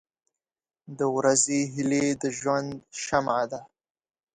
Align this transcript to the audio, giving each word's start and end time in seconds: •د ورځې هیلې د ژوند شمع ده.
•د 0.97 1.01
ورځې 1.15 1.59
هیلې 1.73 2.05
د 2.21 2.23
ژوند 2.37 2.69
شمع 3.03 3.41
ده. 3.51 3.59